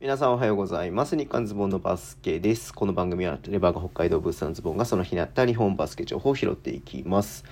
[0.00, 1.14] 皆さんおはようございます。
[1.14, 2.72] 日刊ズボンのバスケです。
[2.72, 7.44] この番組はレバーが北海道ブースのズボンがその日にあった日本バスケ情報を拾っていきます。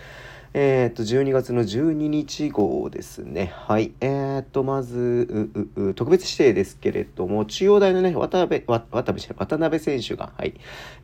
[0.55, 3.53] えー、っと、12月の12日号ですね。
[3.55, 3.93] はい。
[4.01, 5.51] えー、っと、まず、
[5.95, 10.55] 特別指定ですけれども、中央大のね、渡辺、渡辺、渡辺選手が、はい。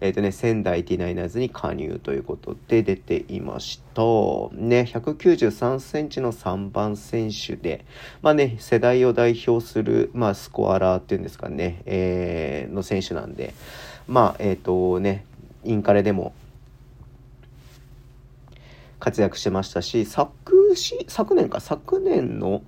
[0.00, 4.02] えー、っとね、仙台ティナイナーズに加入ということで出ていました。
[4.52, 7.84] ね、193センチの3番選手で、
[8.22, 13.54] まあね、世代を代表する、まあ、スコアラーっていうんですかね、えー、の選手なんで、
[14.08, 15.24] まあ、えっ、とね、
[15.64, 16.32] インカレでも、
[18.98, 22.62] 活躍してましたし、昨し、昨年か、昨年の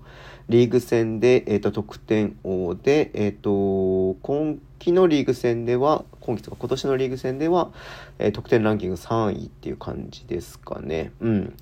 [0.49, 7.71] リーグ戦で、えっ、ー、と、得点王で、えっ、ー、と、今期のリーグ戦では、今期とか今年のリーグ戦では、
[8.19, 11.13] えー、得点ランキング3位っていう感じですかね。
[11.21, 11.57] うん。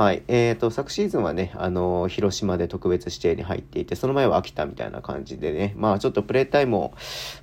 [0.00, 0.22] はい。
[0.28, 6.92] えっ、ー、と、昨シーズンはね、あのー、広島で特別指定に入っていて、その前は秋田みたいな感じでね、まあちょっとプレータイムを、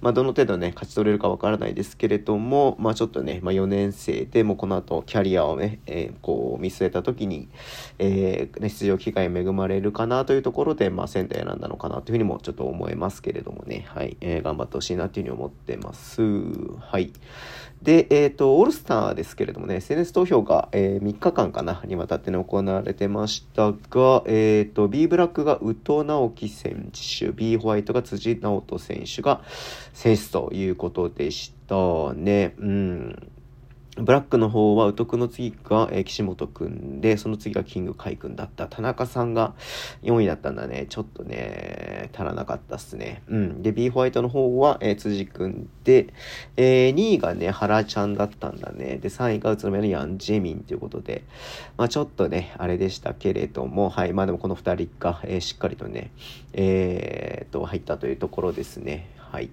[0.02, 7.48] まあどの程度ね、勝ち取れるかわからないですけれども、まあちょっとね、まあ4年生でもこの後キャリアをね、えー、こう見据えた時に、
[8.00, 14.18] えー、ね、出場機会恵まれるかなというところで、まあセンター選んだのかなというふうにもちょっと思いますけれどもね、はい。
[14.22, 16.22] えー、頑張ってほしいなという思ってます。
[16.22, 17.12] はい。
[17.82, 29.42] で、えっ、ー、と、オールスターですけれどもね、SNS 投票が、えー、3日間かな、にわたってね、行われてましたが、えっ、ー、と、B ブラックが宇藤直樹選手、B ホワイトが辻直人選手が
[29.94, 32.56] 選出ということでしたね。
[32.58, 33.32] うん。
[34.00, 38.68] ブラックの方は、ウトクの次が、えー、岸本くんで、その次がキングカイくんだった。
[38.68, 39.56] 田中さんが
[40.04, 40.86] 4位だったんだね。
[40.88, 43.24] ちょっとね、足らなかったっすね。
[43.28, 43.64] うん。
[43.64, 46.14] で、B ホワイトの方は、えー、辻くんで、
[46.58, 48.98] えー、2位がね、原ちゃんだったんだね。
[48.98, 51.24] で、3位が宇都宮のヤン・ジェミンということで、
[51.78, 54.14] まあちょっとね、あれでしたけれども、はい。
[54.14, 56.12] まあでもこの2人が、えー、しっかりとね、
[56.54, 59.10] えー、と、入ったというところですね。
[59.32, 59.46] はい。
[59.46, 59.50] い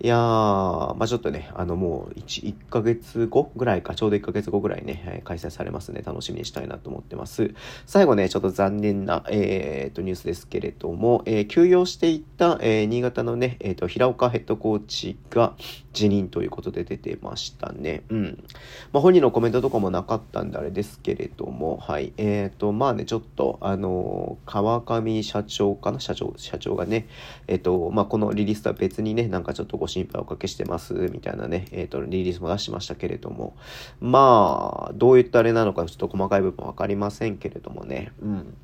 [0.00, 6.02] やー、まあちょっとね、あのもう1、1ヶ月後ぐらいか、ちょうど1ヶ月後ぐらいね、開催されますね。
[6.04, 7.54] 楽しみにしたいなと思ってます。
[7.86, 15.54] 最後ね、ちょっと残念な、えー、と、ニュースですけれども、えー、休養していた、えー、新潟のね、えっ、と、平岡ヘッドコーチが
[15.92, 18.02] 辞任ということで出てましたね。
[18.08, 18.44] うん。
[18.92, 22.12] まあ本人のコメントとかもなかったんであれですけれども、はい。
[22.16, 27.08] えっ、ー、と、まあね、ちょっと、あの川上社長かな社長、社長がね、
[27.46, 33.54] えっ、と、まあこのリリースとは別にね、なんかちょっとご心配おかけしてます、みたいなね、えっ、と、リリースも出しましたけれども、
[34.00, 38.54] まあ、どういったあれなのかちょっと細かい部分わかりませんけれどもね、うん。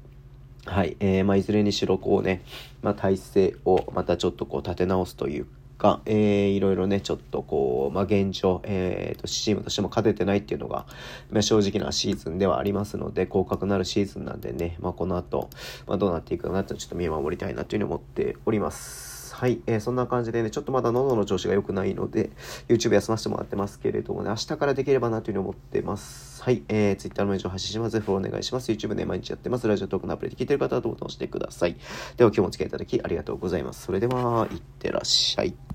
[0.66, 0.96] はい。
[1.00, 2.42] えー、まあ、いずれにしろこうね、
[2.82, 5.46] まあ、体制をまたちょっとこう立て直すという
[5.78, 10.86] か、えー、いろいろね、ちょっとこう、まあ、現状、えー、と、チームとしても勝ててないっていうのが、
[11.30, 15.48] まあ、正直なシーズンではありますので、降格なるシーズンなんでね、まあ、この後、
[15.86, 19.17] まあ、どうなっていくかなってちょっと見守りたいなというふうに思っております。
[19.34, 22.30] はい、えー、そんな感じでね、ちょっとまだ喉の調子が良くないので、
[22.68, 26.42] YouTube 休ませてもらってますけれどもね、明日からできればなというふうに思ってます。
[26.42, 28.00] はい、えー、Twitter の名称を発信します。
[28.00, 28.70] フォローお願いします。
[28.72, 29.66] YouTube で毎日やってます。
[29.66, 31.76] ラジオトークのアプリで聞いてる方はどうぞ押してください。
[32.16, 33.84] では今日もお付き合いいただきありがとうございます。
[33.84, 35.58] それでは、いってらっしゃい。